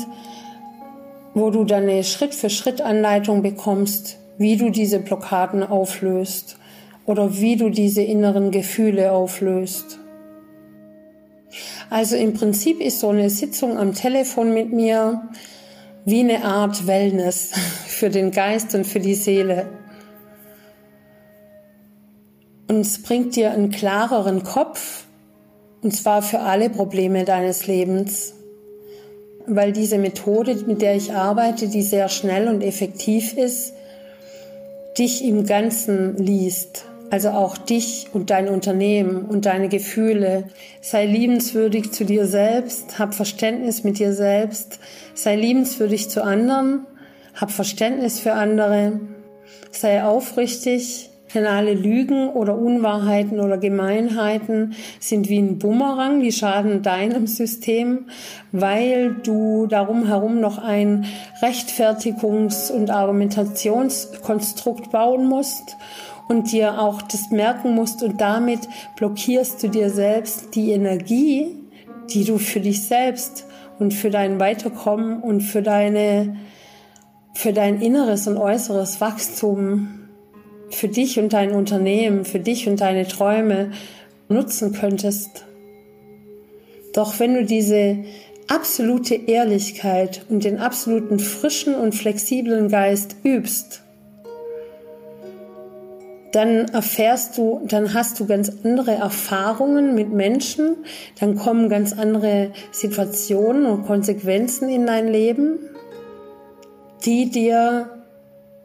wo 1.35 1.51
du 1.51 1.63
dann 1.65 1.83
eine 1.83 2.03
Schritt-für-Schritt-Anleitung 2.03 3.43
bekommst, 3.43 4.17
wie 4.39 4.57
du 4.57 4.71
diese 4.71 4.99
Blockaden 4.99 5.63
auflöst 5.63 6.57
oder 7.05 7.37
wie 7.37 7.55
du 7.55 7.69
diese 7.69 8.01
inneren 8.01 8.49
Gefühle 8.49 9.11
auflöst. 9.11 9.99
Also 11.91 12.15
im 12.15 12.33
Prinzip 12.33 12.81
ist 12.81 13.01
so 13.01 13.09
eine 13.09 13.29
Sitzung 13.29 13.77
am 13.77 13.93
Telefon 13.93 14.51
mit 14.53 14.73
mir 14.73 15.29
wie 16.05 16.21
eine 16.21 16.43
Art 16.43 16.87
Wellness 16.87 17.51
für 17.85 18.09
den 18.09 18.31
Geist 18.31 18.73
und 18.73 18.87
für 18.87 18.99
die 18.99 19.15
Seele 19.15 19.67
und 22.67 22.81
es 22.81 23.01
bringt 23.01 23.35
dir 23.35 23.51
einen 23.51 23.69
klareren 23.69 24.43
Kopf 24.43 25.05
und 25.81 25.95
zwar 25.95 26.21
für 26.21 26.39
alle 26.39 26.69
Probleme 26.69 27.25
deines 27.25 27.67
Lebens. 27.67 28.33
Weil 29.47 29.71
diese 29.71 29.97
Methode, 29.97 30.55
mit 30.67 30.81
der 30.81 30.95
ich 30.95 31.13
arbeite, 31.13 31.67
die 31.67 31.81
sehr 31.81 32.09
schnell 32.09 32.47
und 32.47 32.61
effektiv 32.61 33.35
ist, 33.35 33.73
dich 34.97 35.23
im 35.25 35.45
Ganzen 35.45 36.17
liest. 36.17 36.85
Also 37.09 37.31
auch 37.31 37.57
dich 37.57 38.07
und 38.13 38.29
dein 38.29 38.47
Unternehmen 38.47 39.25
und 39.25 39.45
deine 39.45 39.67
Gefühle. 39.67 40.45
Sei 40.79 41.05
liebenswürdig 41.05 41.91
zu 41.91 42.05
dir 42.05 42.25
selbst, 42.25 42.99
hab 42.99 43.13
Verständnis 43.13 43.83
mit 43.83 43.99
dir 43.99 44.13
selbst, 44.13 44.79
sei 45.13 45.35
liebenswürdig 45.35 46.09
zu 46.09 46.23
anderen, 46.23 46.85
hab 47.35 47.51
Verständnis 47.51 48.19
für 48.19 48.33
andere, 48.33 49.01
sei 49.71 50.03
aufrichtig, 50.03 51.10
denn 51.33 51.45
alle 51.45 51.73
Lügen 51.73 52.29
oder 52.29 52.57
Unwahrheiten 52.57 53.39
oder 53.39 53.57
Gemeinheiten 53.57 54.73
sind 54.99 55.29
wie 55.29 55.39
ein 55.39 55.59
Bumerang, 55.59 56.21
die 56.21 56.31
schaden 56.31 56.81
deinem 56.81 57.27
System, 57.27 58.07
weil 58.51 59.15
du 59.23 59.67
darum 59.67 60.07
herum 60.07 60.39
noch 60.39 60.57
ein 60.57 61.05
Rechtfertigungs- 61.41 62.71
und 62.71 62.89
Argumentationskonstrukt 62.89 64.91
bauen 64.91 65.27
musst 65.27 65.77
und 66.27 66.51
dir 66.51 66.79
auch 66.79 67.01
das 67.01 67.31
merken 67.31 67.75
musst 67.75 68.03
und 68.03 68.21
damit 68.21 68.61
blockierst 68.95 69.61
du 69.63 69.67
dir 69.67 69.89
selbst 69.89 70.55
die 70.55 70.71
Energie, 70.71 71.57
die 72.13 72.23
du 72.23 72.37
für 72.37 72.59
dich 72.59 72.83
selbst 72.83 73.45
und 73.79 73.93
für 73.93 74.09
dein 74.09 74.39
Weiterkommen 74.39 75.21
und 75.21 75.41
für 75.41 75.61
deine 75.61 76.35
für 77.33 77.53
dein 77.53 77.81
inneres 77.81 78.27
und 78.27 78.37
äußeres 78.37 79.01
Wachstum 79.01 80.00
für 80.71 80.87
dich 80.87 81.19
und 81.19 81.33
dein 81.33 81.51
Unternehmen, 81.51 82.25
für 82.25 82.39
dich 82.39 82.67
und 82.67 82.81
deine 82.81 83.07
Träume 83.07 83.71
nutzen 84.29 84.73
könntest. 84.73 85.45
Doch 86.93 87.19
wenn 87.19 87.35
du 87.35 87.45
diese 87.45 87.97
absolute 88.47 89.15
Ehrlichkeit 89.15 90.25
und 90.29 90.43
den 90.43 90.59
absoluten 90.59 91.19
frischen 91.19 91.75
und 91.75 91.93
flexiblen 91.93 92.69
Geist 92.69 93.15
übst, 93.23 93.81
dann 96.31 96.69
erfährst 96.69 97.37
du, 97.37 97.61
dann 97.65 97.93
hast 97.93 98.19
du 98.19 98.25
ganz 98.25 98.51
andere 98.63 98.93
Erfahrungen 98.93 99.95
mit 99.95 100.11
Menschen, 100.11 100.77
dann 101.19 101.35
kommen 101.35 101.69
ganz 101.69 101.93
andere 101.93 102.51
Situationen 102.71 103.65
und 103.65 103.85
Konsequenzen 103.85 104.69
in 104.69 104.85
dein 104.85 105.09
Leben, 105.09 105.59
die 107.05 107.29
dir 107.29 107.89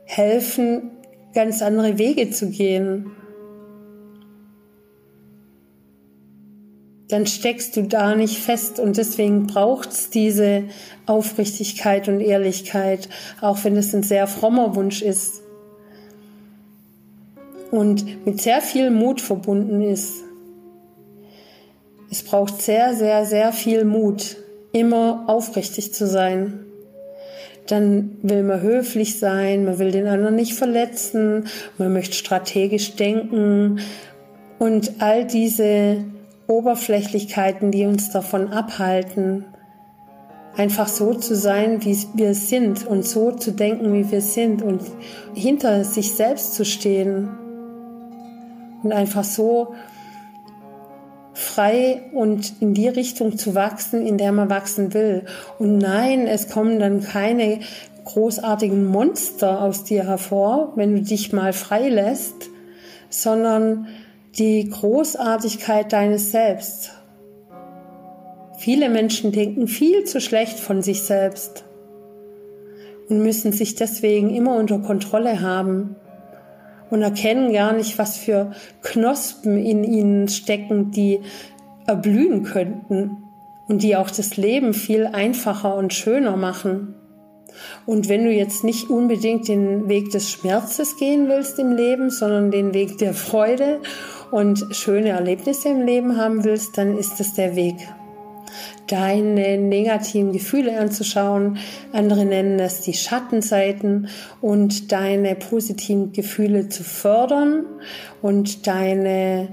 helfen, 0.05 0.91
ganz 1.37 1.61
andere 1.61 1.99
Wege 1.99 2.31
zu 2.31 2.49
gehen, 2.49 3.11
dann 7.09 7.27
steckst 7.27 7.77
du 7.77 7.83
da 7.83 8.17
nicht 8.17 8.39
fest 8.39 8.81
und 8.81 8.97
deswegen 8.97 9.47
braucht 9.47 9.91
es 9.93 10.09
diese 10.09 10.65
Aufrichtigkeit 11.05 12.09
und 12.09 12.21
Ehrlichkeit, 12.21 13.11
auch 13.43 13.65
wenn 13.65 13.77
es 13.77 13.95
ein 13.95 14.03
sehr 14.03 14.27
frommer 14.27 14.75
Wunsch 14.75 15.03
ist. 15.03 15.43
Und 17.71 18.25
mit 18.25 18.41
sehr 18.41 18.63
viel 18.63 18.91
Mut 18.91 19.21
verbunden 19.21 19.83
ist. 19.83 20.15
Es 22.11 22.23
braucht 22.23 22.63
sehr, 22.63 22.95
sehr, 22.95 23.27
sehr 23.27 23.53
viel 23.53 23.85
Mut, 23.85 24.37
immer 24.73 25.25
aufrichtig 25.29 25.93
zu 25.93 26.07
sein 26.07 26.66
dann 27.67 28.19
will 28.23 28.43
man 28.43 28.61
höflich 28.61 29.19
sein, 29.19 29.65
man 29.65 29.79
will 29.79 29.91
den 29.91 30.07
anderen 30.07 30.37
nicht 30.37 30.55
verletzen, 30.55 31.45
man 31.79 31.93
möchte 31.93 32.15
strategisch 32.15 32.97
denken. 32.97 33.81
Und 34.59 35.01
all 35.01 35.27
diese 35.27 36.05
Oberflächlichkeiten, 36.47 37.71
die 37.71 37.87
uns 37.87 38.11
davon 38.11 38.49
abhalten, 38.49 39.45
einfach 40.57 40.89
so 40.89 41.15
zu 41.15 41.37
sein, 41.37 41.85
wie 41.85 41.97
wir 42.15 42.35
sind 42.35 42.87
und 42.87 43.05
so 43.05 43.33
zu 43.33 43.53
denken, 43.53 43.93
wie 43.93 44.11
wir 44.11 44.21
sind 44.21 44.63
und 44.63 44.81
hinter 45.35 45.85
sich 45.85 46.13
selbst 46.13 46.55
zu 46.55 46.65
stehen 46.65 47.29
und 48.83 48.93
einfach 48.93 49.25
so 49.25 49.75
frei 51.37 52.01
und 52.13 52.55
in 52.61 52.73
die 52.73 52.89
Richtung 52.89 53.37
zu 53.37 53.55
wachsen, 53.55 54.07
in 54.07 54.17
der 54.17 54.33
man 54.33 54.49
wachsen 54.49 54.95
will. 54.95 55.27
Und 55.59 55.77
nein, 55.77 56.27
es 56.27 56.49
kommen 56.49 56.79
dann 56.79 57.03
keine 57.03 57.61
großartigen 58.07 58.87
Monster 58.87 59.61
aus 59.61 59.85
dir 59.85 60.07
hervor, 60.07 60.73
wenn 60.77 60.95
du 60.95 61.03
dich 61.03 61.35
mal 61.35 61.53
frei 61.53 61.91
lässt, 61.91 62.49
sondern 63.11 63.87
die 64.39 64.67
Großartigkeit 64.71 65.93
deines 65.93 66.31
Selbst. 66.31 66.93
Viele 68.57 68.89
Menschen 68.89 69.31
denken 69.31 69.69
viel 69.69 70.05
zu 70.05 70.23
schlecht 70.23 70.59
von 70.59 70.81
sich 70.81 71.03
selbst 71.03 71.65
und 73.11 73.23
müssen 73.23 73.53
sich 73.53 73.75
deswegen 73.75 74.35
immer 74.35 74.57
unter 74.57 74.79
Kontrolle 74.79 75.43
haben 75.43 75.97
und 76.91 77.03
erkennen 77.03 77.53
gar 77.53 77.73
nicht, 77.73 77.99
was 77.99 78.17
für 78.17 78.53
Knospen 78.83 79.59
in 79.59 79.85
ihnen 79.85 80.29
stecken, 80.29 80.91
die 80.91 81.21
erblühen 81.87 82.43
könnten 82.43 83.25
und 83.69 83.83
die 83.83 83.97
auch 83.97 84.11
das 84.11 84.37
Leben 84.37 84.75
viel 84.75 85.07
einfacher 85.07 85.77
und 85.77 85.93
schöner 85.93 86.37
machen. 86.37 86.95
Und 87.87 88.09
wenn 88.09 88.25
du 88.25 88.31
jetzt 88.31 88.65
nicht 88.65 88.91
unbedingt 88.91 89.49
den 89.49 89.89
Weg 89.89 90.11
des 90.11 90.31
Schmerzes 90.31 90.97
gehen 90.97 91.29
willst 91.29 91.59
im 91.59 91.73
Leben, 91.73 92.11
sondern 92.11 92.51
den 92.51 92.75
Weg 92.75 92.99
der 92.99 93.15
Freude 93.15 93.81
und 94.31 94.65
schöne 94.73 95.11
Erlebnisse 95.11 95.71
im 95.71 95.83
Leben 95.83 96.17
haben 96.17 96.45
willst, 96.45 96.77
dann 96.77 96.99
ist 96.99 97.19
es 97.21 97.35
der 97.35 97.57
Weg. 97.57 97.77
Deine 98.87 99.59
negativen 99.59 100.33
Gefühle 100.33 100.79
anzuschauen. 100.79 101.59
Andere 101.93 102.25
nennen 102.25 102.59
das 102.59 102.81
die 102.81 102.95
Schattenseiten 102.95 104.09
und 104.41 104.93
deine 104.93 105.35
positiven 105.35 106.13
Gefühle 106.13 106.69
zu 106.69 106.85
fördern 106.85 107.65
und 108.23 108.67
deine 108.67 109.49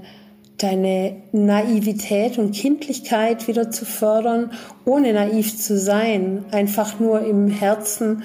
deine 0.58 1.16
Naivität 1.32 2.38
und 2.38 2.52
Kindlichkeit 2.52 3.48
wieder 3.48 3.70
zu 3.70 3.84
fördern, 3.84 4.52
ohne 4.84 5.12
naiv 5.12 5.58
zu 5.58 5.76
sein, 5.78 6.44
einfach 6.52 7.00
nur 7.00 7.20
im 7.22 7.48
Herzen 7.48 8.22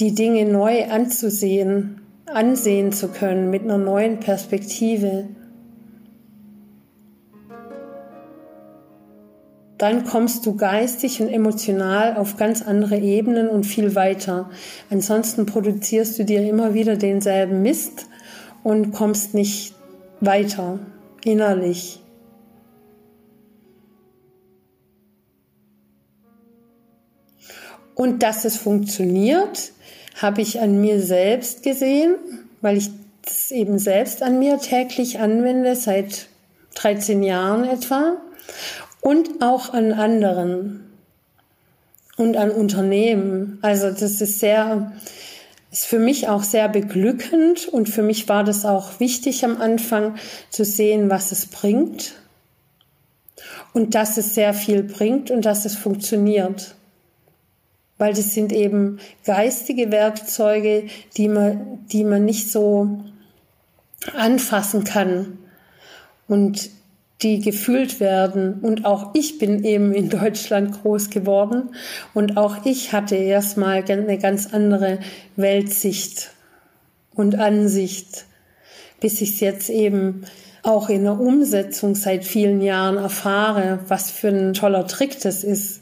die 0.00 0.14
Dinge 0.14 0.44
neu 0.44 0.84
anzusehen, 0.84 2.00
ansehen 2.26 2.92
zu 2.92 3.08
können 3.08 3.50
mit 3.50 3.62
einer 3.62 3.78
neuen 3.78 4.20
Perspektive. 4.20 5.28
Dann 9.78 10.04
kommst 10.04 10.44
du 10.44 10.56
geistig 10.56 11.22
und 11.22 11.28
emotional 11.28 12.16
auf 12.16 12.36
ganz 12.36 12.62
andere 12.62 12.98
Ebenen 12.98 13.48
und 13.48 13.64
viel 13.64 13.94
weiter. 13.94 14.50
Ansonsten 14.90 15.46
produzierst 15.46 16.18
du 16.18 16.24
dir 16.24 16.46
immer 16.48 16.74
wieder 16.74 16.96
denselben 16.96 17.62
Mist 17.62 18.06
und 18.64 18.92
kommst 18.92 19.34
nicht 19.34 19.74
weiter 20.20 20.80
innerlich. 21.24 22.00
Und 27.94 28.22
dass 28.22 28.44
es 28.44 28.56
funktioniert, 28.56 29.72
habe 30.20 30.40
ich 30.40 30.60
an 30.60 30.80
mir 30.80 31.00
selbst 31.00 31.62
gesehen, 31.62 32.16
weil 32.60 32.76
ich 32.76 32.90
das 33.24 33.50
eben 33.50 33.78
selbst 33.78 34.22
an 34.22 34.38
mir 34.38 34.58
täglich 34.58 35.20
anwende, 35.20 35.76
seit 35.76 36.28
13 36.74 37.22
Jahren 37.22 37.64
etwa, 37.64 38.16
und 39.00 39.42
auch 39.42 39.72
an 39.72 39.92
anderen 39.92 40.84
und 42.16 42.36
an 42.36 42.50
Unternehmen. 42.50 43.58
Also 43.62 43.90
das 43.90 44.20
ist 44.20 44.40
sehr 44.40 44.92
ist 45.70 45.84
für 45.84 45.98
mich 45.98 46.28
auch 46.28 46.42
sehr 46.42 46.68
beglückend 46.68 47.68
und 47.68 47.88
für 47.88 48.02
mich 48.02 48.28
war 48.28 48.42
das 48.42 48.64
auch 48.64 49.00
wichtig 49.00 49.44
am 49.44 49.60
Anfang 49.60 50.16
zu 50.48 50.64
sehen, 50.64 51.10
was 51.10 51.30
es 51.30 51.46
bringt 51.46 52.14
und 53.74 53.94
dass 53.94 54.16
es 54.16 54.34
sehr 54.34 54.54
viel 54.54 54.82
bringt 54.82 55.30
und 55.30 55.44
dass 55.44 55.66
es 55.66 55.76
funktioniert. 55.76 56.74
Weil 57.98 58.14
das 58.14 58.32
sind 58.32 58.52
eben 58.52 58.98
geistige 59.24 59.90
Werkzeuge, 59.90 60.86
die 61.16 61.28
man, 61.28 61.86
die 61.88 62.04
man 62.04 62.24
nicht 62.24 62.50
so 62.50 63.04
anfassen 64.16 64.84
kann. 64.84 65.38
Und 66.28 66.70
die 67.22 67.40
gefühlt 67.40 68.00
werden. 68.00 68.60
Und 68.60 68.84
auch 68.84 69.14
ich 69.14 69.38
bin 69.38 69.64
eben 69.64 69.92
in 69.92 70.08
Deutschland 70.08 70.82
groß 70.82 71.10
geworden 71.10 71.70
und 72.14 72.36
auch 72.36 72.64
ich 72.64 72.92
hatte 72.92 73.16
erstmal 73.16 73.84
eine 73.88 74.18
ganz 74.18 74.52
andere 74.52 74.98
Weltsicht 75.36 76.30
und 77.14 77.34
Ansicht, 77.34 78.26
bis 79.00 79.20
ich 79.20 79.34
es 79.34 79.40
jetzt 79.40 79.70
eben 79.70 80.24
auch 80.62 80.88
in 80.88 81.04
der 81.04 81.18
Umsetzung 81.18 81.94
seit 81.94 82.24
vielen 82.24 82.60
Jahren 82.60 82.96
erfahre, 82.96 83.80
was 83.88 84.10
für 84.10 84.28
ein 84.28 84.54
toller 84.54 84.86
Trick 84.86 85.20
das 85.20 85.44
ist, 85.44 85.80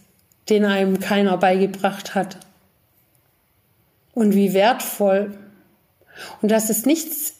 den 0.48 0.64
einem 0.64 1.00
keiner 1.00 1.36
beigebracht 1.38 2.14
hat. 2.14 2.38
Und 4.14 4.34
wie 4.34 4.54
wertvoll. 4.54 5.34
Und 6.40 6.50
dass 6.50 6.70
es 6.70 6.86
nichts 6.86 7.35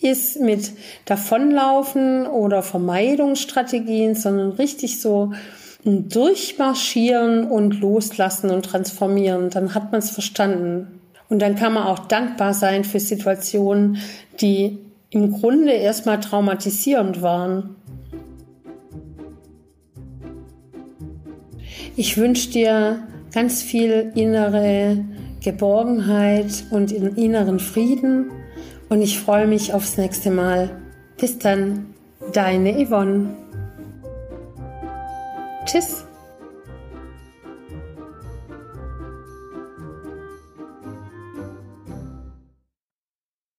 ist 0.00 0.40
mit 0.40 0.72
Davonlaufen 1.06 2.26
oder 2.26 2.62
Vermeidungsstrategien, 2.62 4.14
sondern 4.14 4.52
richtig 4.52 5.00
so 5.00 5.32
ein 5.84 6.08
Durchmarschieren 6.08 7.44
und 7.50 7.80
Loslassen 7.80 8.50
und 8.50 8.64
Transformieren. 8.64 9.50
Dann 9.50 9.74
hat 9.74 9.92
man 9.92 10.00
es 10.00 10.10
verstanden. 10.10 11.00
Und 11.28 11.40
dann 11.40 11.56
kann 11.56 11.72
man 11.72 11.84
auch 11.84 12.00
dankbar 12.00 12.54
sein 12.54 12.84
für 12.84 13.00
Situationen, 13.00 13.98
die 14.40 14.78
im 15.10 15.32
Grunde 15.32 15.72
erstmal 15.72 16.20
traumatisierend 16.20 17.22
waren. 17.22 17.76
Ich 21.96 22.16
wünsche 22.18 22.50
dir 22.50 23.02
ganz 23.32 23.62
viel 23.62 24.12
innere 24.14 25.04
Geborgenheit 25.40 26.64
und 26.70 26.92
inneren 26.92 27.58
Frieden 27.58 28.30
und 28.88 29.02
ich 29.02 29.18
freue 29.20 29.46
mich 29.46 29.72
aufs 29.72 29.96
nächste 29.96 30.30
Mal. 30.30 30.70
Bis 31.18 31.38
dann, 31.38 31.94
deine 32.32 32.72
Yvonne. 32.84 33.36
Tschüss. 35.64 36.04